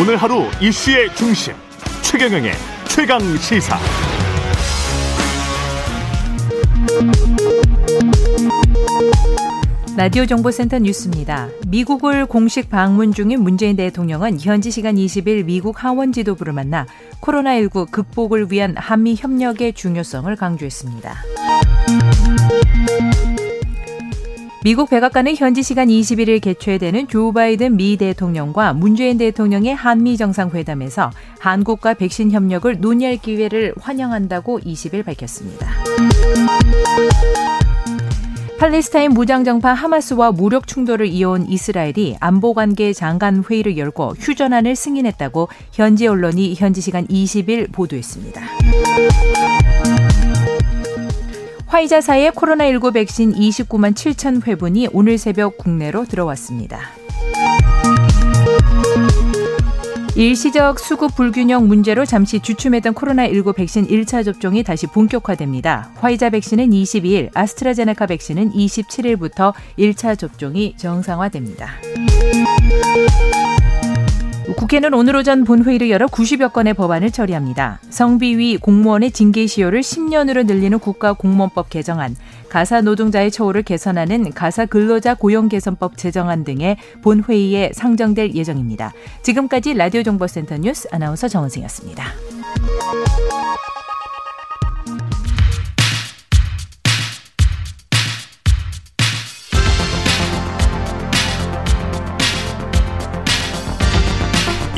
[0.00, 1.52] 오늘 하루 이슈의 중심
[2.00, 2.52] 최경영의
[2.88, 3.78] 최강 시사.
[9.98, 11.50] 라디오 정보센터 뉴스입니다.
[11.68, 16.86] 미국을 공식 방문 중인 문재인 대통령은 현지 시간 20일 미국 하원 지도부를 만나
[17.20, 21.14] 코로나19 극복을 위한 한미 협력의 중요성을 강조했습니다.
[24.62, 31.94] 미국 백악관은 현지 시간 21일 개최되는 조 바이든 미 대통령과 문재인 대통령의 한미 정상회담에서 한국과
[31.94, 35.66] 백신 협력을 논의할 기회를 환영한다고 20일 밝혔습니다.
[38.58, 46.54] 팔레스타인 무장정파 하마스와 무력 충돌을 이어온 이스라엘이 안보관계 장관 회의를 열고 휴전안을 승인했다고 현지 언론이
[46.56, 48.42] 현지 시간 20일 보도했습니다.
[51.70, 56.80] 화이자사의 코로나19 백신 29만 7천 회분이 오늘 새벽 국내로 들어왔습니다.
[60.16, 65.92] 일시적 수급 불균형 문제로 잠시 주춤했던 코로나19 백신 1차 접종이 다시 본격화됩니다.
[65.94, 71.68] 화이자 백신은 22일, 아스트라제네카 백신은 27일부터 1차 접종이 정상화됩니다.
[74.56, 77.80] 국회는 오늘 오전 본회의를 열어 90여 건의 법안을 처리합니다.
[77.90, 82.16] 성비위 공무원의 징계 시효를 10년으로 늘리는 국가공무원법 개정안,
[82.48, 88.92] 가사 노동자의 처우를 개선하는 가사 근로자 고용 개선법 제정안 등의 본회의에 상정될 예정입니다.
[89.22, 92.04] 지금까지 라디오 정보센터 뉴스 아나운서 정은승이었습니다.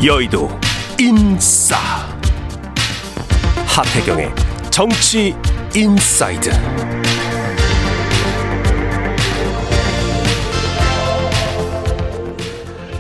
[0.05, 0.49] 여의도
[0.99, 1.77] 인싸.
[3.69, 4.31] 하태경의
[4.69, 5.33] 정치
[5.77, 6.51] inside.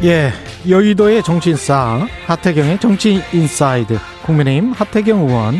[0.05, 0.31] 예,
[0.69, 3.99] 여의도의 정치인싸 하태경의 정치 inside.
[4.25, 5.57] 국민의힘 하태경 의원.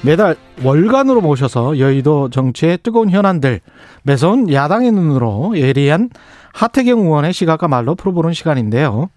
[0.00, 3.60] 매달 월간으로 모셔서 여의도 정치의 뜨거운 현안들
[4.04, 6.08] 매서운 야당의 눈으로 예리한
[6.54, 9.10] 하태경 의원의 시각과 말로 풀어보는 시간인데요.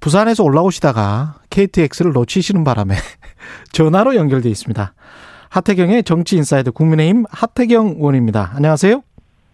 [0.00, 2.94] 부산에서 올라오시다가 KTX를 놓치시는 바람에
[3.72, 4.92] 전화로 연결돼 있습니다.
[5.50, 8.52] 하태경의 정치 inside 국민의힘 하태경 의원입니다.
[8.54, 9.02] 안녕하세요.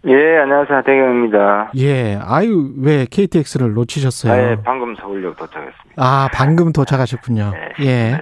[0.06, 0.12] 예,
[0.42, 0.78] 안녕하세요.
[0.78, 1.70] 하태경입니다.
[1.78, 4.32] 예, 아유 왜 KTX를 놓치셨어요?
[4.32, 5.94] 아, 예, 방금 서울역 도착했습니다.
[5.96, 7.52] 아, 방금 도착하셨군요.
[7.78, 8.20] 네, 예, 네,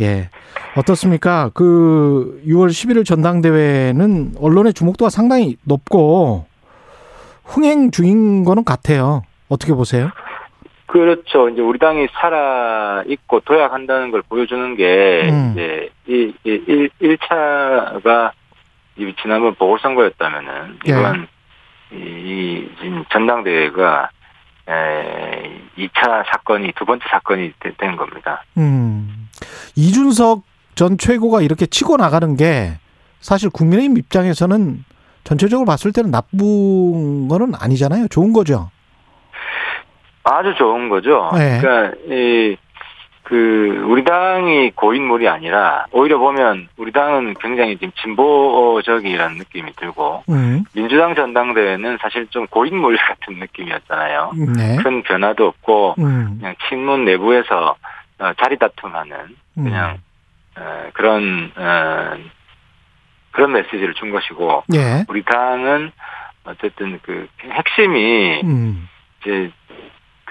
[0.00, 0.30] 예.
[0.76, 1.50] 어떻습니까?
[1.52, 6.46] 그 6월 11일 전당대회는 언론의 주목도가 상당히 높고
[7.44, 9.22] 흥행 중인 거는 같아요.
[9.48, 10.08] 어떻게 보세요?
[10.94, 11.48] 그렇죠.
[11.48, 15.50] 이제 우리 당이 살아 있고 도약한다는 걸 보여주는 게 음.
[15.52, 16.88] 이제 이, 이, 일,
[17.18, 18.30] 1차가
[19.20, 20.90] 지난번 보궐선거였다면은 예.
[20.92, 21.26] 이번
[21.90, 24.08] 이, 이 전당대회가
[24.68, 28.44] 에, 2차 사건이 두 번째 사건이 되- 된 겁니다.
[28.56, 29.28] 음.
[29.74, 30.42] 이준석
[30.76, 32.78] 전 최고가 이렇게 치고 나가는 게
[33.18, 34.84] 사실 국민의힘 입장에서는
[35.24, 38.06] 전체적으로 봤을 때는 나쁜 거는 아니잖아요.
[38.08, 38.70] 좋은 거죠.
[40.24, 41.30] 아주 좋은 거죠.
[41.34, 41.60] 네.
[41.60, 42.56] 그러니까 이,
[43.24, 50.64] 그 우리 당이 고인물이 아니라 오히려 보면 우리 당은 굉장히 지금 진보적이라는 느낌이 들고 음.
[50.74, 54.32] 민주당 전당대회는 사실 좀 고인물 같은 느낌이었잖아요.
[54.56, 54.76] 네.
[54.82, 56.36] 큰 변화도 없고 음.
[56.38, 57.76] 그냥 친문 내부에서
[58.18, 59.16] 어, 자리 다툼하는
[59.58, 59.64] 음.
[59.64, 59.98] 그냥
[60.56, 62.16] 어, 그런 어,
[63.32, 65.04] 그런 메시지를 준 것이고 예.
[65.08, 65.92] 우리 당은
[66.44, 68.88] 어쨌든 그 핵심이 음.
[69.20, 69.50] 이제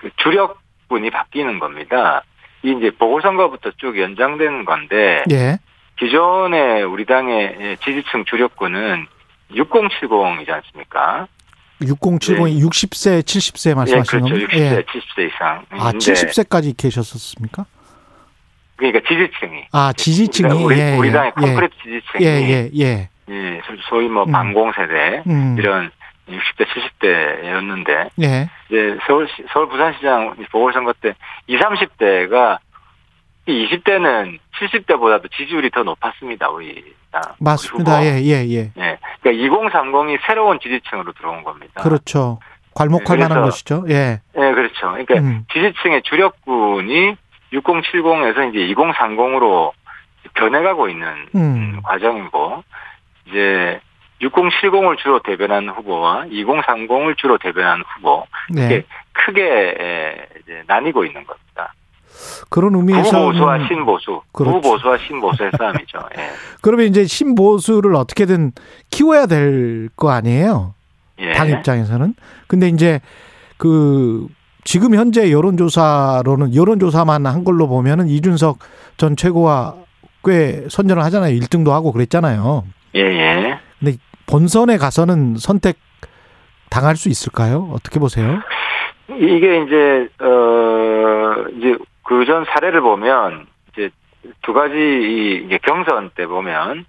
[0.04, 2.24] 그 주력군이 바뀌는 겁니다.
[2.62, 5.58] 이 이제 보궐선거부터 쭉 연장되는 건데 예.
[5.98, 9.08] 기존의 우리 당의 지지층 주력군은
[9.52, 11.28] 6070이지 않습니까?
[11.82, 14.48] 6070이 60세, 70세 예, 말씀하시는 그렇죠.
[14.48, 14.54] 겁니까?
[14.54, 14.84] 60세, 예.
[14.84, 15.66] 70세 이상.
[15.70, 17.66] 아, 70세까지 계셨었습니까?
[18.76, 19.68] 그러니까 지지층이.
[19.72, 21.42] 아, 지지층이 우리, 예, 우리 예, 당의 예.
[21.42, 22.26] 콘크리트 지지층이.
[22.26, 23.10] 예, 예, 예.
[23.30, 24.32] 예, 소위 뭐 음.
[24.32, 25.56] 반공세대 음.
[25.58, 25.92] 이런
[26.28, 28.50] 60대, 70대였는데 예.
[28.68, 31.16] 이제 서울 서울 부산시장 보궐선거 때
[31.48, 32.60] 20, 30대가
[33.48, 36.50] 20대는 70대보다도 지지율이 더 높았습니다.
[36.50, 37.22] 우리 당.
[37.40, 38.00] 맞습니다.
[38.00, 38.22] 우리 예.
[38.22, 38.72] 예, 예.
[38.78, 38.98] 예.
[39.22, 41.82] 그러니까 2030이 새로운 지지층으로 들어온 겁니다.
[41.82, 42.40] 그렇죠.
[42.76, 43.86] 괄목할 네, 만한 것이죠.
[43.90, 44.22] 예.
[44.36, 44.92] 예, 그렇죠.
[44.92, 45.46] 그러니까 음.
[45.54, 47.16] 지지층의 주력군이
[47.54, 49.72] 6070에서 이제 2030으로
[50.34, 51.82] 변해가고 있는 음.
[51.84, 52.64] 과정이고
[53.28, 53.80] 이제
[54.30, 58.66] 6070을 주로 대변하는 후보와 2030을 주로 대변하는 후보 네.
[58.66, 58.84] 이게
[59.14, 61.74] 크게 에, 이제 나뉘고 있는 겁니다.
[62.50, 64.62] 그런 의미에서 구보수와 신보수, 그렇죠.
[64.62, 66.00] 구보수와 신보수의 싸움이죠.
[66.18, 66.30] 예.
[66.62, 68.52] 그러면 이제 신보수를 어떻게든
[68.92, 70.74] 키워야 될 거 아니에요?
[71.20, 71.34] 예.
[71.34, 72.14] 당 입장에서는.
[72.48, 73.00] 근데 이제
[73.58, 74.28] 그
[74.64, 78.60] 지금 현재 여론조사로는 여론조사만 한 걸로 보면은 이준석
[78.98, 79.76] 전 최고가
[80.24, 81.38] 꽤 선전을 하잖아요.
[81.40, 82.64] 1등도 하고 그랬잖아요.
[82.96, 83.60] 예, 예.
[83.80, 83.98] 근데
[84.28, 85.78] 본선에 가서는 선택
[86.70, 87.70] 당할 수 있을까요?
[87.74, 88.42] 어떻게 보세요?
[89.10, 93.90] 이게 이제, 어, 이제 그전 사례를 보면 이제
[94.42, 96.86] 두 가지 이 이제 경선 때 보면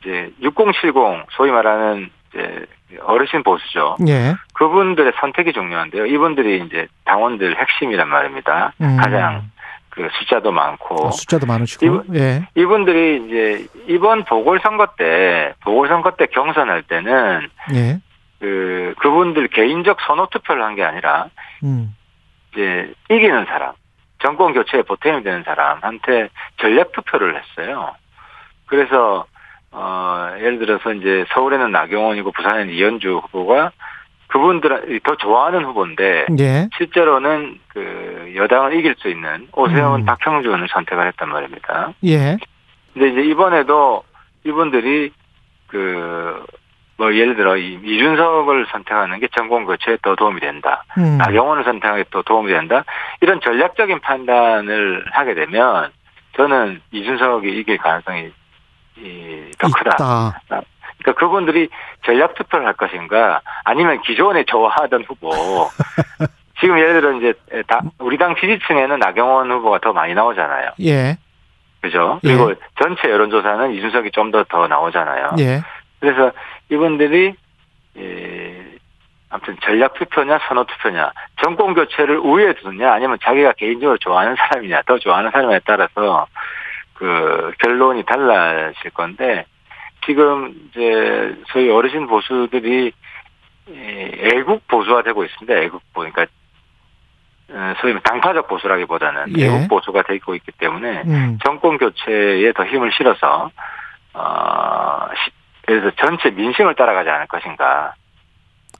[0.00, 0.94] 이제 6070
[1.30, 2.66] 소위 말하는 이제
[3.02, 3.96] 어르신 보수죠.
[4.08, 4.34] 예.
[4.54, 6.06] 그분들의 선택이 중요한데요.
[6.06, 8.72] 이분들이 이제 당원들 핵심이란 말입니다.
[8.80, 8.96] 음.
[8.98, 9.50] 가장
[9.94, 11.86] 그 숫자도 많고 어, 숫자도 많으시고.
[11.86, 12.48] 이분- 예.
[12.56, 18.00] 이분들이 이제 이번 보궐선거 때 보궐선거 때 경선할 때는 예.
[18.40, 21.26] 그 그분들 개인적 선호 투표를 한 게 아니라
[21.62, 21.94] 음.
[22.52, 23.72] 이제 이기는 사람
[24.20, 27.94] 정권 교체에 보탬이 되는 사람한테 전략 투표를 했어요.
[28.66, 29.26] 그래서
[29.70, 33.70] 어 예를 들어서 이제 서울에는 나경원이고 부산에는 이현주 후보가
[34.34, 36.68] 그분들 더 좋아하는 후보인데 예.
[36.76, 40.04] 실제로는 그 여당을 이길 수 있는 오세훈, 음.
[40.04, 41.92] 박형준을 선택을 했단 말입니다.
[42.04, 42.36] 예.
[42.92, 44.02] 근데 이제 이번에도
[44.42, 45.12] 이분들이
[45.68, 46.44] 그,
[46.96, 50.82] 뭐 예를 들어 이 이준석을 선택하는 게 정권 교체에 더 도움이 된다.
[50.98, 51.16] 음.
[51.18, 52.84] 나경원을 선택하는 게 더 도움이 된다.
[53.20, 55.90] 이런 전략적인 판단을 하게 되면
[56.36, 58.32] 저는 이준석이 이길 가능성이
[58.96, 60.40] 이, 더 크다.
[60.48, 60.62] 있다.
[61.04, 61.68] 그러니까 그분들이
[62.04, 65.30] 전략 투표를 할 것인가 아니면 기존에 좋아하던 후보
[66.60, 67.34] 지금 예를 들어 이제
[67.66, 70.70] 다- 우리 당 지지층에는 나경원 후보가 더 많이 나오잖아요.
[70.82, 71.16] 예.
[71.82, 72.20] 그죠?
[72.24, 72.28] 예.
[72.28, 75.32] 그리고 전체 여론조사는 이준석이 좀더더 나오잖아요.
[75.40, 75.60] 예.
[76.00, 76.32] 그래서
[76.70, 77.34] 이분들이
[77.98, 78.64] 예,
[79.28, 81.12] 아무튼 전략 투표냐 선호 투표냐
[81.42, 86.26] 정권 교체를 우위에 두느냐 아니면 자기가 개인적으로 좋아하는 사람이냐 더 좋아하는 사람에 따라서
[86.94, 89.44] 그 결론이 달라질 건데
[90.06, 92.92] 지금 이제 소위 어르신 보수들이
[93.70, 95.54] 예, 애국 보수화 되고 있습니다.
[95.62, 96.26] 애국 보 그러니까
[97.50, 99.46] 어, 소위 당파적 보수라기보다는 예.
[99.46, 101.38] 애국 보수가 되고 있기 때문에 음.
[101.44, 103.50] 정권 교체에 더 힘을 실어서
[104.14, 105.30] 어 시-
[105.66, 107.94] 그래서 전체 민심을 따라가지 않을 것인가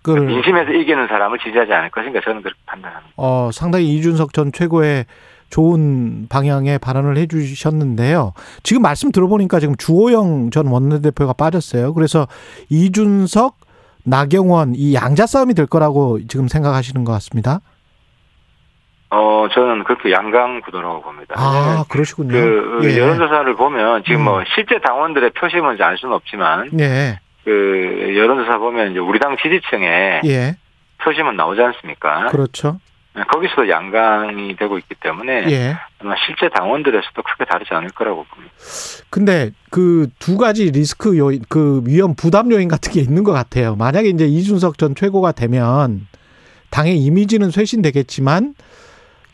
[0.03, 3.15] 그 민심에서 이기는 사람을 지지하지 않을 것인가 저는 그렇게 판단합니다.
[3.17, 5.07] 어, 상당히 이준석 전 최고의
[5.55, 8.33] 좋은 방향의 발언을 해 주셨는데요.
[8.65, 11.95] 지금 말씀 들어보니까 지금 주호영 전 원내대표가 빠졌어요.
[11.95, 12.27] 그래서
[12.71, 13.55] 이준석,
[14.05, 17.61] 나경원 이 양자 싸움이 될 거라고 지금 생각하시는 것 같습니다.
[19.11, 21.37] 어 저는 그렇게 양강 구도라고 봅니다.
[21.39, 22.33] 아, 그러시군요.
[22.33, 22.99] 그 예.
[22.99, 24.25] 여론조사를 보면 지금 음.
[24.25, 27.21] 뭐 실제 당원들의 표심은 알 수는 없지만 예.
[27.45, 30.57] 그 여론조사 보면 이제 우리 당 지지층에 예.
[31.05, 32.27] 표심은 나오지 않습니까?
[32.31, 32.81] 그렇죠.
[33.31, 35.77] 거기서 양강이 되고 있기 때문에 예.
[36.01, 38.53] 아마 실제 당원들에서도 크게 다르지 않을 거라고 봅니다.
[39.11, 43.77] 근데 그 두 가지 리스크 요인, 그 위험 부담 요인 같은 게 있는 것 같아요.
[43.77, 46.07] 만약에 이제 이준석 전 최고가 되면
[46.71, 48.55] 당의 이미지는 쇄신되겠지만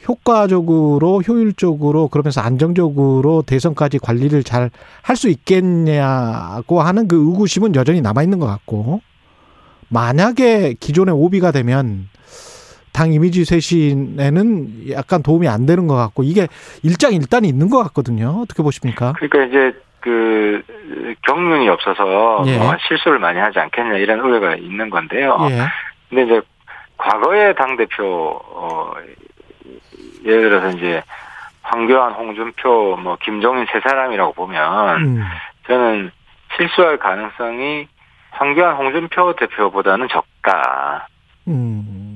[0.09, 4.71] 효과적으로 효율적으로 그러면서 안정적으로 대선까지 관리를 잘
[5.03, 9.01] 할 수 있겠냐고 하는 그 의구심은 여전히 남아 있는 것 같고
[9.89, 12.09] 만약에 기존의 오비가 되면
[13.01, 16.49] 당 이미지 쇄신에는 약간 도움이 안 되는 것 같고 이게
[16.83, 18.43] 일장일단이 있는 것 같거든요.
[18.43, 19.15] 어떻게 보십니까?
[19.17, 20.63] 그러니까 이제 그
[21.27, 22.59] 경륜이 없어서 예.
[22.59, 25.39] 뭐 실수를 많이 하지 않겠냐 이런 우려가 있는 건데요.
[25.49, 25.63] 예.
[26.11, 26.43] 근데 이제
[26.99, 28.93] 과거의 당 대표 어,
[30.27, 31.03] 예를 들어서 이제
[31.63, 35.25] 황교안, 홍준표, 뭐 김종인 세 사람이라고 보면 음.
[35.67, 36.11] 저는
[36.55, 37.89] 실수할 가능성이
[38.33, 41.09] 황교안, 홍준표 대표보다는 적다.
[41.49, 42.10] 음.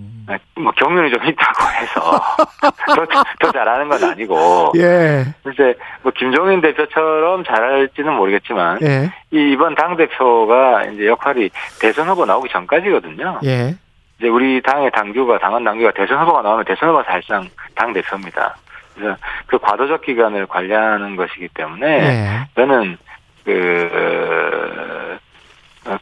[0.57, 2.21] 뭐 경륜이 좀 있다고 해서
[2.95, 3.07] 더,
[3.41, 5.25] 더 잘하는 건 아니고 예.
[5.53, 9.11] 이제 뭐 김종인 대표처럼 잘할지는 모르겠지만 예.
[9.31, 11.51] 이 이번 당 대표가 이제 역할이
[11.81, 13.41] 대선 후보 나오기 전까지거든요.
[13.45, 13.75] 예.
[14.19, 18.57] 이제 우리 당의 당규가 당원 당규가 대선 후보가 나오면 대선 후보가 사실상 당 대표입니다.
[18.95, 19.17] 그래서
[19.47, 22.49] 그 과도적 기간을 관리하는 것이기 때문에 예.
[22.55, 22.97] 저는
[23.45, 24.34] 그, 어,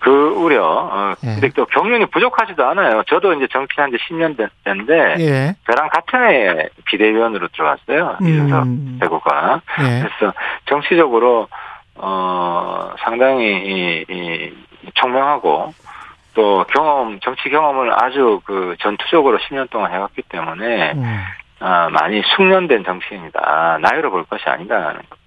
[0.03, 0.65] 그 우려.
[0.65, 1.35] 어, 예.
[1.35, 3.05] 근데 또 경륜이 부족하지도 않아요.
[3.07, 5.55] 저도 이제 정치한 지 10년 됐는데 예.
[5.71, 8.17] 저랑 같은 해에 비대위원으로 들어왔어요.
[8.21, 8.99] 이준석 음.
[9.01, 9.61] 대구가.
[9.81, 10.03] 예.
[10.03, 10.35] 그래서
[10.67, 11.47] 정치적으로
[11.95, 14.53] 어 상당히 이, 이
[14.95, 15.73] 총명하고
[16.35, 21.23] 또 경험 정치 경험을 아주 그 전투적으로 10년 동안 해왔기 때문에 음.
[21.61, 23.79] 아, 많이 숙련된 정치인이다.
[23.81, 25.22] 나이로 볼 것이 아니다는 거.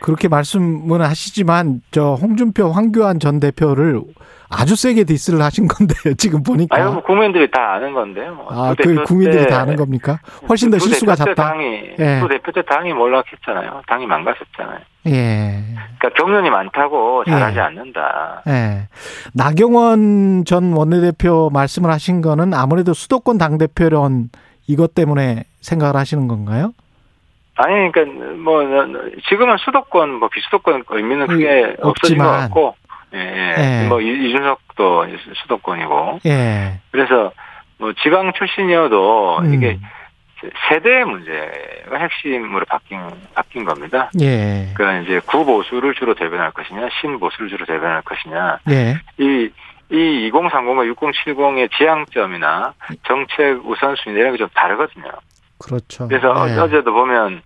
[0.00, 4.00] 그렇게 말씀은 하시지만 저 홍준표, 황교안 전 대표를
[4.48, 8.46] 아주 세게 디스를 하신 건데 지금 보니까 아유, 뭐 국민들이 다 아는 건데요.
[8.48, 10.18] 아, 두그 국민들이 때다 아는 겁니까?
[10.48, 11.34] 훨씬 더두 실수가 잦다.
[11.34, 12.20] 당이 예.
[12.20, 13.82] 두 대표 때 당이 몰락했잖아요.
[13.86, 14.78] 당이 망가졌잖아요.
[15.06, 15.64] 예.
[15.98, 17.60] 그러니까 경륜이 많다고 잘하지 예.
[17.60, 18.42] 않는다.
[18.48, 18.88] 예.
[19.34, 24.30] 나경원 전 원내대표 말씀을 하신 거는 아무래도 수도권 당 대표론이
[24.66, 26.72] 이것 때문에 생각을 하시는 건가요?
[27.62, 28.62] 아니, 그러니까 뭐
[29.28, 32.24] 지금은 수도권, 뭐 비수도권 의미는 크게 없어진 것.
[32.24, 32.74] 같고,
[33.14, 33.82] 예, 예.
[33.84, 33.88] 예.
[33.88, 35.06] 뭐 이- 이준석도
[35.42, 36.80] 수도권이고, 예.
[36.90, 37.32] 그래서
[37.78, 39.54] 뭐 지방 출신이어도 음.
[39.54, 39.78] 이게
[40.70, 42.98] 세대의 문제가 핵심으로 바뀐
[43.34, 44.10] 바뀐 겁니다.
[44.22, 44.68] 예.
[44.74, 48.94] 그러니까 이제 구보수를 주로 대변할 것이냐, 신보수를 주로 대변할 것이냐, 예.
[49.18, 49.50] 이,
[49.90, 52.72] 이 2030과 6070의 지향점이나
[53.06, 55.10] 정책 우선순위 이런 게 좀 다르거든요.
[55.58, 56.08] 그렇죠.
[56.08, 56.58] 그래서 예.
[56.58, 57.42] 어- 어제도 보면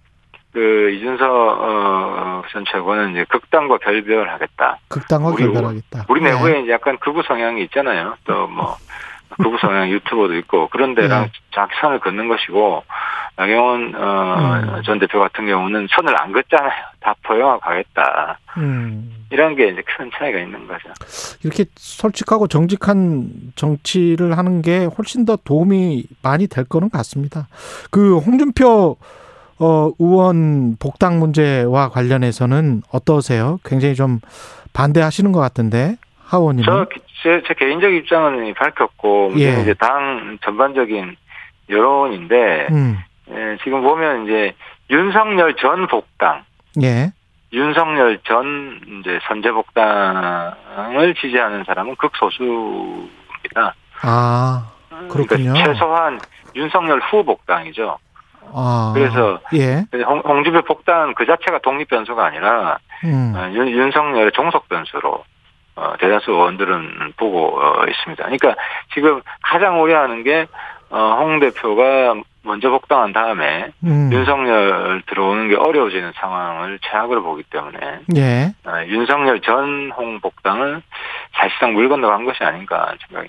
[0.54, 4.78] 그 이준석 어, 전 최고는 이제 극단과 결별하겠다.
[4.88, 6.06] 극단과 우리 결별하겠다.
[6.08, 6.30] 우리 예.
[6.30, 8.16] 내부에 이제 약간 극우 성향이 있잖아요.
[8.24, 8.76] 또 뭐
[9.42, 11.32] 극우 성향 유튜버도 있고 그런 데랑 네.
[11.52, 12.84] 자기 선을 긋는 것이고
[13.36, 14.82] 나경원 어, 음.
[14.84, 16.70] 전 대표 같은 경우는 선을 안 긋잖아요.
[17.00, 18.38] 다 포용하고 가겠다.
[18.58, 19.26] 음.
[19.30, 20.88] 이런 게 이제 큰 차이가 있는 거죠.
[21.42, 27.48] 이렇게 솔직하고 정직한 정치를 하는 게 훨씬 더 도움이 많이 될 거는 같습니다.
[27.90, 28.96] 그 홍준표
[29.58, 33.58] 어, 의원 복당 문제와 관련해서는 어떠세요?
[33.64, 34.20] 굉장히 좀
[34.72, 36.86] 반대하시는 것 같은데 하원님은 저,
[37.22, 39.60] 제, 제 개인적 입장은 밝혔고, 예.
[39.62, 41.16] 이제 당 전반적인
[41.70, 42.98] 여론인데, 음.
[43.30, 44.54] 예, 지금 보면 이제
[44.90, 46.44] 윤석열 전 복당,
[46.82, 47.12] 예.
[47.52, 53.74] 윤석열 전 이제 선제 복당을 지지하는 사람은 극소수입니다.
[54.02, 54.72] 아,
[55.08, 55.52] 그렇군요.
[55.52, 56.20] 그러니까 최소한
[56.56, 57.96] 윤석열 후 복당이죠.
[58.54, 58.92] 아.
[58.94, 59.84] 그래서 예.
[60.04, 63.32] 홍, 홍준표 복당 그 자체가 독립 변수가 아니라 음.
[63.36, 65.24] 어, 윤, 윤석열의 종속 변수로
[65.76, 68.22] 어, 대다수 의원들은 보고 어, 있습니다.
[68.22, 68.54] 그러니까
[68.94, 70.46] 지금 가장 우려하는 게
[70.90, 74.10] 어, 홍 대표가 먼저 복당한 다음에 음.
[74.12, 77.78] 윤석열 들어오는 게 어려워지는 상황을 최악으로 보기 때문에
[78.16, 78.52] 예.
[78.64, 80.82] 어, 윤석열 전 홍 복당을
[81.32, 83.28] 사실상 물 건너간 것이 아닌가 생각이.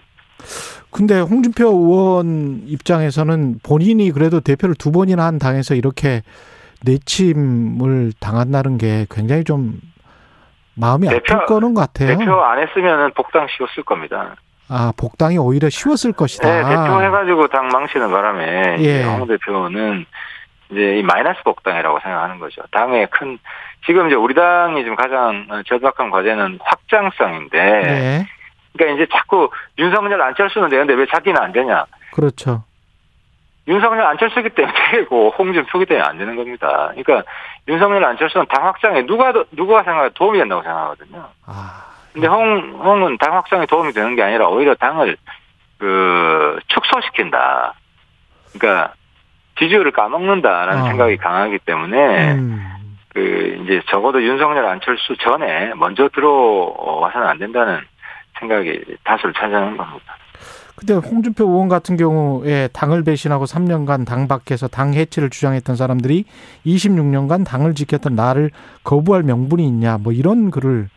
[0.92, 6.22] 근데 홍준표 의원 입장에서는 본인이 그래도 대표를 두 번이나 한 당에서 이렇게
[6.86, 9.80] 내침을 당한다는 게 굉장히 좀
[10.76, 12.18] 마음이 대표- 아플 거는 같아요.
[12.18, 14.36] 대표 안 했으면은 복당 쉬웠을 겁니다.
[14.68, 16.48] 아, 복당이 오히려 쉬웠을 것이다.
[16.50, 19.04] 네, 대표 해가지고 당 망치는 바람에 예.
[19.04, 20.06] 홍 대표는
[20.72, 22.62] 이제 이 마이너스 복당이라고 생각하는 거죠.
[22.72, 23.38] 당의 큰
[23.86, 28.26] 지금 이제 우리 당이 지금 가장 절박한 과제는 확장성인데, 네.
[28.78, 31.86] 그러니까 이제 자꾸 윤석열 안철수는 되는데 왜 자기는 안 되냐?
[32.14, 32.64] 그렇죠.
[33.68, 36.92] 윤석열 안철수기 때문에 되고 홍준표기 때문에 안 되는 겁니다.
[36.96, 37.24] 그러니까
[37.68, 41.26] 윤석열 안철수는 당 확장에 누가 더- 누가 생각 도움이 된다고 생각하거든요.
[41.48, 45.18] 아, 근데 홍 홍은 당 확장에 도움이 되는 게 아니라 오히려 당을
[45.80, 47.74] 그 축소시킨다.
[48.54, 48.94] 그러니까
[49.58, 50.86] 지지율을 까먹는다라는 어.
[50.86, 52.72] 생각이 강하기 때문에 음.
[53.14, 57.82] 그 이제 적어도 윤석열 안철수 전에 먼저 들어와서는 안 된다는
[58.40, 60.16] 생각이 다수를 차지하는 겁니다.
[60.76, 66.26] 근데 홍준표 의원 같은 경우에 당을 배신하고 3년간 당 밖에서 당 해체를 주장했던 사람들이
[66.66, 68.50] 26년간 당을 지켰던 나를
[68.84, 70.90] 거부할 명분이 있냐 뭐 이런 글을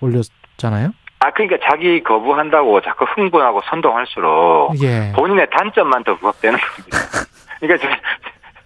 [0.00, 0.92] 올렸잖아요.
[1.20, 5.12] 아 그러니까 자기 거부한다고 자꾸 흥분하고 선동할수록 예.
[5.14, 6.98] 본인의 단점만 더 부각되는 겁니다.
[7.60, 7.86] 그러니까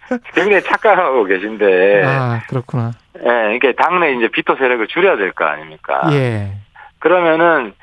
[0.08, 2.92] 저- 굉장히 착각하고 계신데, 아, 그렇구나.
[3.18, 6.02] 예, 그러니까 당내 이제 비토 세력을 줄여야 될 거 아닙니까?
[6.12, 6.52] 예.
[7.00, 7.74] 그러면은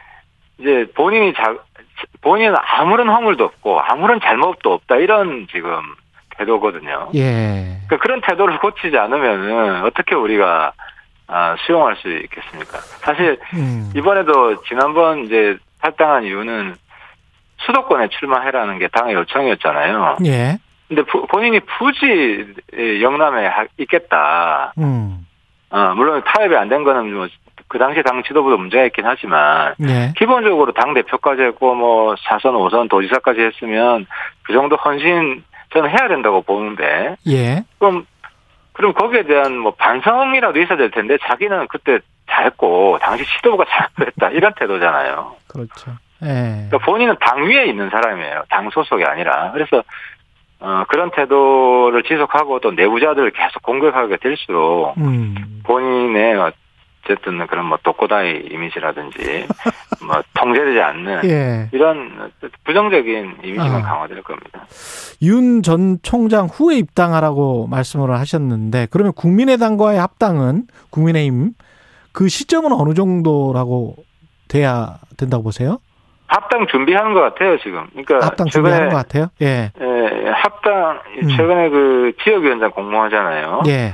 [0.57, 1.55] 이제 본인이 자
[2.21, 5.81] 본인은 아무런 허물도 없고 아무런 잘못도 없다 이런 지금
[6.37, 7.09] 태도거든요.
[7.15, 7.77] 예.
[7.87, 10.73] 그러니까 그런 태도를 고치지 않으면은 어떻게 우리가
[11.27, 12.77] 아, 수용할 수 있겠습니까?
[12.79, 13.91] 사실 음.
[13.95, 16.75] 이번에도 지난번 이제 탈당한 이유는
[17.65, 20.17] 수도권에 출마해라는 게 당의 요청이었잖아요.
[20.25, 20.57] 예.
[20.87, 22.53] 근데 부- 본인이 굳이
[23.01, 24.73] 영남에 하- 있겠다.
[24.77, 25.25] 음.
[25.69, 27.27] 어, 물론 타협이 안 된 거는 뭐
[27.67, 30.13] 그 당시 당 지도부도 문제가 있긴 하지만 예.
[30.17, 34.05] 기본적으로 당 대표까지 했고 뭐 4선, 5선 도지사까지 했으면
[34.43, 35.43] 그 정도 헌신
[35.73, 37.63] 저는 해야 된다고 보는데 예.
[37.79, 38.05] 그럼
[38.73, 44.53] 그럼 거기에 대한 뭐 반성이라도 있어야 될 텐데 자기는 그때 잘했고 당시 지도부가 잘했다 이런
[44.53, 45.35] 태도잖아요.
[45.47, 45.91] 그렇죠.
[46.23, 46.67] 예.
[46.69, 48.43] 그러니까 본인은 당 위에 있는 사람이에요.
[48.49, 49.51] 당 소속이 아니라.
[49.51, 49.83] 그래서
[50.59, 55.61] 어, 그런 태도를 지속하고 또 내부자들을 계속 공격하게 될수록 음.
[55.65, 56.35] 본인의
[57.03, 59.45] 어쨌든 그런 뭐 독고다이 이미지라든지
[60.05, 61.69] 뭐 통제되지 않는 예.
[61.71, 62.31] 이런
[62.63, 63.81] 부정적인 이미지만 아.
[63.81, 64.65] 강화될 겁니다.
[65.21, 71.51] 윤 전 총장 후에 입당하라고 말씀을 하셨는데 그러면 국민의당과의 합당은 국민의힘
[72.11, 73.95] 그 시점은 어느 정도라고
[74.47, 75.79] 돼야 된다고 보세요?
[76.27, 77.87] 합당 준비하는 것 같아요 지금.
[77.91, 79.27] 그러니까 합당 준비하는 것 같아요.
[79.41, 79.71] 예.
[79.79, 81.29] 예, 합당 음.
[81.29, 83.61] 최근에 그 지역위원장 공모하잖아요.
[83.67, 83.93] 예.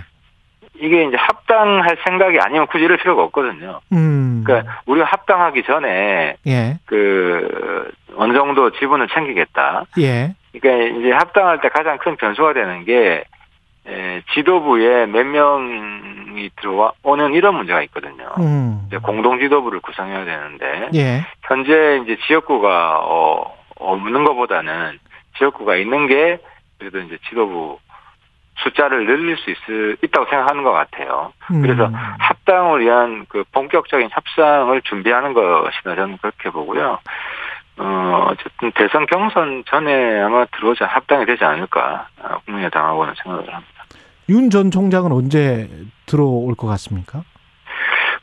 [0.81, 3.79] 이게 이제 합당할 생각이 아니면 굳이 이럴 필요가 없거든요.
[3.91, 4.43] 음.
[4.45, 6.77] 그러니까 우리가 합당하기 전에 예.
[6.85, 9.85] 그 어느 정도 지분을 챙기겠다.
[9.99, 10.33] 예.
[10.51, 13.23] 그러니까 이제 합당할 때 가장 큰 변수가 되는 게
[13.87, 18.29] 에, 지도부에 몇 명이 들어와 오는 이런 문제가 있거든요.
[18.39, 18.83] 음.
[18.87, 21.25] 이제 공동 지도부를 구성해야 되는데 예.
[21.43, 24.99] 현재 이제 지역구가 어, 없는 것보다는
[25.37, 26.39] 지역구가 있는 게
[26.77, 27.79] 그래도 이제 지도부
[28.63, 29.57] 숫자를 늘릴 수 있,
[30.03, 31.31] 있다고 생각하는 것 같아요.
[31.51, 31.61] 음.
[31.61, 31.89] 그래서
[32.19, 36.99] 합당을 위한 그 본격적인 협상을 준비하는 것이다 저는 그렇게 보고요.
[37.77, 43.83] 어, 어쨌든 대선 경선 전에 아마 들어오자 합당이 되지 않을까 어, 국민의당하고는 생각을 합니다.
[44.27, 45.67] 윤 전 총장은 언제
[46.05, 47.23] 들어올 것 같습니까?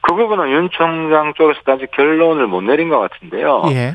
[0.02, 3.62] 그 부분은 윤 총장 쪽에서도 아직 결론을 못 내린 것 같은데요.
[3.71, 3.95] 예.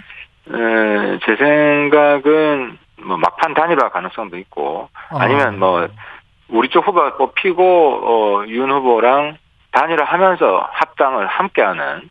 [0.54, 5.88] 에, 제 생각은 뭐 막판 단일화 가능성도 있고 아니면 뭐
[6.52, 9.38] 우리 쪽 후보가 뽑히고 어, 윤 후보랑
[9.72, 12.10] 단일화하면서 합당을 함께하는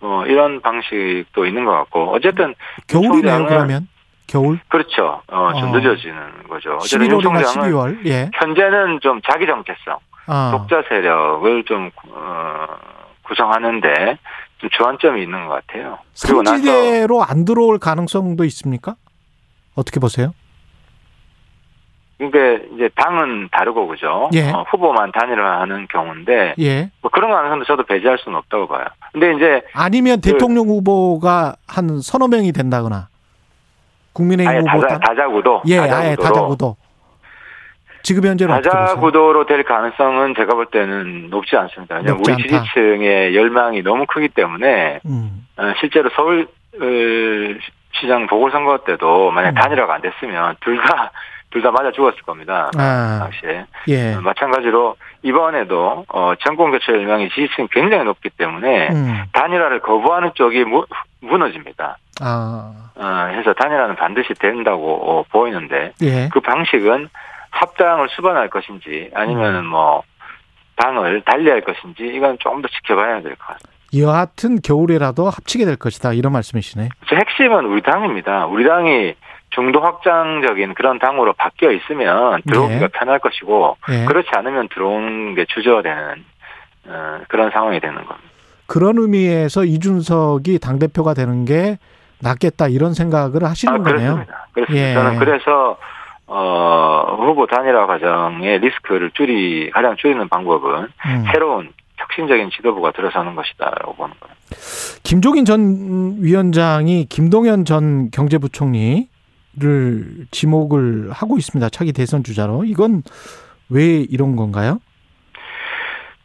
[0.00, 2.54] 뭐 이런 방식도 있는 것 같고 어쨌든
[2.86, 3.88] 겨울이네요, 그러면.
[4.26, 4.58] 겨울?
[4.68, 5.22] 그렇죠.
[5.28, 5.76] 어, 좀 어.
[5.78, 6.74] 늦어지는 거죠.
[6.76, 8.06] 어쨌든 윤 11월이나 총장은 12월.
[8.06, 8.30] 예.
[8.34, 10.50] 현재는 좀 자기 정체성, 아.
[10.52, 12.66] 독자 세력을 좀 어,
[13.22, 14.18] 구성하는데
[14.58, 15.98] 좀 주안점이 있는 것 같아요.
[16.22, 18.96] 그리고 나서 삼지대로 안 들어올 가능성도 있습니까?
[19.76, 20.32] 어떻게 보세요?
[22.18, 24.30] 그러니까 이제 당은 다르고 그죠.
[24.32, 24.50] 예.
[24.50, 26.90] 어, 후보만 단일화하는 경우인데 예.
[27.02, 28.86] 뭐 그런 가능성도 저도 배제할 수는 없다고 봐요.
[29.12, 33.08] 근데 이제 아니면 그- 대통령 후보가 한 서너 명이 된다거나
[34.14, 36.76] 국민의힘 아예 후보 다자, 단- 다자구도 예, 아예 다자구도로 다자구도.
[38.02, 38.46] 지금 보세요?
[38.62, 41.96] 다자구도로 될 가능성은 제가 볼 때는 높지 않습니다.
[41.96, 42.42] 왜냐하면 높지 우리.
[42.48, 45.46] 지지층의 열망이 너무 크기 때문에 음.
[45.58, 46.46] 어, 실제로 서울
[46.80, 47.60] 어,
[48.00, 49.54] 시장 보궐선거 때도 만약 음.
[49.54, 51.10] 단일화가 안 됐으면 둘 다
[51.50, 52.70] 둘 다 맞아 죽었을 겁니다.
[52.76, 53.18] 아.
[53.20, 54.14] 당시에 예.
[54.14, 59.22] 어, 마찬가지로 이번에도 어, 정권 교체 열망이 지지층이 굉장히 높기 때문에 음.
[59.32, 60.84] 단일화를 거부하는 쪽이 무,
[61.20, 61.96] 무너집니다.
[62.20, 62.72] 아.
[62.94, 66.28] 어, 해서 단일화는 반드시 된다고 어, 보이는데 예.
[66.32, 67.08] 그 방식은
[67.50, 69.66] 합당을 수반할 것인지 아니면은 음.
[69.66, 70.02] 뭐
[70.76, 73.76] 당을 달리할 것인지 이건 조금 더 지켜봐야 될 것 같습니다.
[73.96, 76.12] 여하튼 겨울에라도 합치게 될 것이다.
[76.12, 76.88] 이런 말씀이시네.
[77.10, 78.44] 핵심은 우리 당입니다.
[78.46, 79.14] 우리 당이
[79.50, 82.88] 중도 확장적인 그런 당으로 바뀌어 있으면 들어오기가 예.
[82.88, 84.04] 편할 것이고 예.
[84.04, 86.24] 그렇지 않으면 들어오는 게 주저되는
[86.88, 88.30] 어, 그런 상황이 되는 겁니다.
[88.66, 91.78] 그런 의미에서 이준석이 당 대표가 되는 게
[92.20, 93.96] 낫겠다 이런 생각을 하시는 아, 거네요.
[93.96, 94.46] 그렇습니다.
[94.52, 94.88] 그렇습니다.
[94.88, 94.94] 예.
[94.94, 95.78] 저는 그래서
[96.26, 101.24] 어, 후보 단일화 과정의 리스크를 줄이 가장 줄이는 방법은 음.
[101.32, 104.34] 새로운 혁신적인 지도부가 들어서는 것이다라고 보는 거예요.
[105.02, 109.08] 김종인 전 위원장이 김동연 전 경제부총리
[109.58, 111.70] 를 지목을 하고 있습니다.
[111.70, 112.64] 차기 대선 주자로.
[112.64, 113.02] 이건
[113.70, 114.80] 왜 이런 건가요?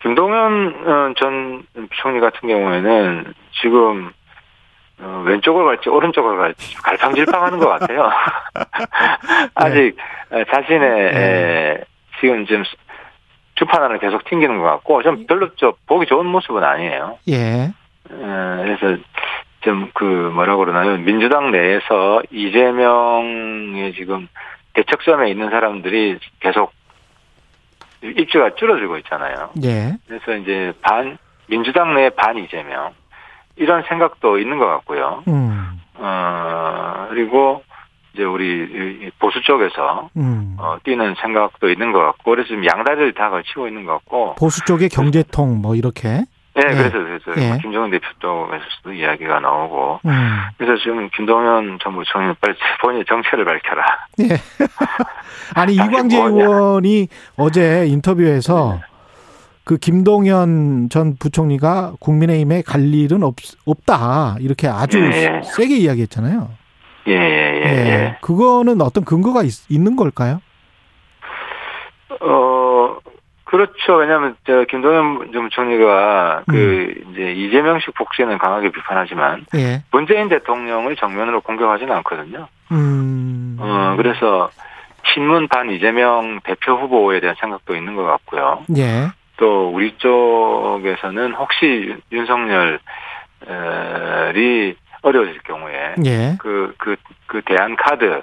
[0.02, 1.64] 김동연 어, 전
[2.02, 4.12] 총리 같은 경우에는 지금
[5.00, 8.12] 어, 왼쪽을 갈지 오른쪽을 갈지 갈팡질팡하는 것 같아요.
[9.56, 9.96] 아직
[10.34, 10.80] 에, 자신의
[11.14, 11.18] 네.
[11.18, 11.84] 에,
[12.20, 12.64] 지금 좀
[13.56, 17.18] 주판안을 계속 튕기는 것 같고 좀 별로 좀 보기 좋은 모습은 아니에요.
[17.30, 17.36] 예.
[17.36, 17.72] 에,
[18.10, 19.02] 그래서
[19.62, 24.28] 좀 그 뭐라 그러나요 민주당 내에서 이재명의 지금
[24.74, 26.72] 대척점에 있는 사람들이 계속
[28.04, 29.50] 입지가 줄어들고 있잖아요.
[29.64, 29.96] 예.
[30.08, 32.92] 그래서 이제 반 민주당 내 반 이재명
[33.56, 35.24] 이런 생각도 있는 것 같고요.
[35.28, 35.80] 음.
[35.96, 37.64] 어 그리고
[38.14, 38.46] 이제 우리
[39.06, 40.56] 이 보수 쪽에서 음.
[40.60, 44.66] 어, 뛰는 생각도 있는 것 같고 그래서 지금 양다리를 다 걸치고 있는 것 같고 보수
[44.66, 46.24] 쪽의 경제통 뭐 이렇게.
[46.54, 46.76] 네 예.
[46.76, 47.58] 그래서 그래서 예.
[47.62, 50.40] 김정은 대표 쪽에서도 이야기가 나오고 음.
[50.58, 53.84] 그래서 지금 김동연 정부총리는 빨리 본인의 정체를 밝혀라.
[54.20, 54.28] 예.
[55.56, 56.18] 아니 이광재?
[56.18, 58.92] 의원이 어제 인터뷰에서 네.
[59.64, 63.36] 그 김동연 전 부총리가 국민의힘에 갈 일은 없,
[63.66, 65.42] 없다 이렇게 아주 예.
[65.44, 66.50] 세게 이야기했잖아요.
[67.08, 68.18] 예, 예, 예, 예.
[68.22, 70.42] 그거는 어떤 근거가 있, 는 걸까요?
[72.22, 72.98] 어,
[73.52, 73.96] 그렇죠.
[73.98, 77.12] 왜냐하면 저 김동연 전 부총리가 그 음.
[77.12, 79.84] 이제 이재명식 복지는 강하게 비판하지만 예.
[79.92, 82.48] 문재인 대통령을 정면으로 공격하지는 않거든요.
[82.72, 83.58] 음.
[83.60, 84.50] 어, 그래서
[85.14, 88.64] 친문 반 이재명 대표 후보에 대한 생각도 있는 것 같고요.
[88.78, 89.10] 예.
[89.36, 92.80] 또 우리 쪽에서는 혹시 윤석열이
[95.02, 96.38] 어려워질 경우에 예.
[96.40, 96.96] 그, 그,
[97.28, 98.22] 그 대안 카드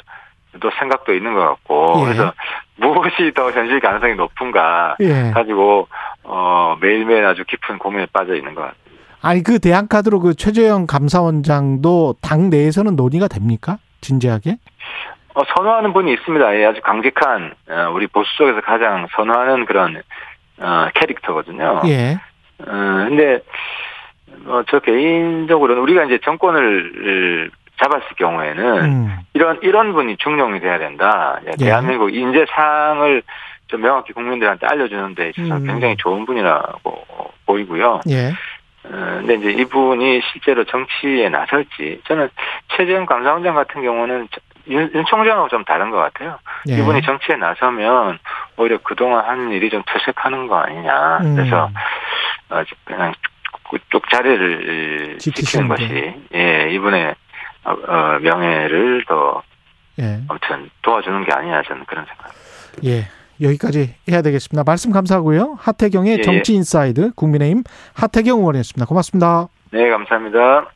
[0.61, 2.05] 도 생각도 있는 것 같고, 예.
[2.05, 2.33] 그래서
[2.77, 5.31] 무엇이 더 현실 가능성이 높은가 예.
[5.33, 5.89] 가지고,
[6.25, 8.77] 어, 매일매일 아주 깊은 고민에 빠져 있는 것 같아요.
[9.21, 13.79] 아니 그 대안 카드로 그 최재형 감사원장도 당 내에서는 논의가 됩니까?
[14.01, 14.59] 진지하게?
[15.35, 16.57] 어, 선호하는 분이 있습니다.
[16.57, 20.03] 예, 아주 강직한, 어, 우리 보수 쪽에서 가장 선호하는 그런,
[20.59, 21.83] 어, 캐릭터거든요.
[21.87, 22.19] 예.
[22.61, 23.41] 어, 근데,
[24.47, 29.19] 어, 저 개인적으로는 우리가 이제 정권을 잡았을 경우에는 음.
[29.35, 31.39] 이런 이런 분이 중용이 돼야 된다.
[31.47, 31.65] 예, 예.
[31.65, 33.23] 대한민국 인재상을
[33.69, 35.67] 좀 명확히 국민들한테 알려주는데 있어서 음.
[35.67, 37.05] 굉장히 좋은 분이라고
[37.47, 38.01] 보이고요.
[38.11, 38.33] 예.
[38.85, 42.29] 어, 근데 이제 이분이 실제로 정치에 나설지 저는
[42.77, 44.29] 최재형 감사원장 같은 경우는
[44.69, 46.39] 윤, 윤 총장하고 좀 다른 것 같아요.
[46.69, 46.79] 예.
[46.79, 48.19] 이분이 정치에 나서면
[48.57, 51.19] 오히려 그동안 하는 일이 좀 퇴색하는 거 아니냐.
[51.23, 51.37] 음.
[51.37, 51.71] 그래서
[52.51, 53.13] 어, 그냥
[53.71, 55.75] 그쪽 자리를 지키는 게.
[55.75, 57.15] 것이 예 이분의 어,
[57.73, 59.43] 어, 명예를 더
[60.01, 60.21] 예.
[60.29, 62.33] 아무튼 도와주는 게 아니냐 저는 그런 생각.
[62.85, 63.09] 예.
[63.41, 64.65] 여기까지 해야 되겠습니다.
[64.65, 65.57] 말씀 감사하고요.
[65.61, 67.63] 하태경의 예, 정치 inside 국민의힘
[67.95, 68.87] 하태경 의원이었습니다.
[68.87, 69.49] 고맙습니다.
[69.71, 70.71] 네 감사합니다.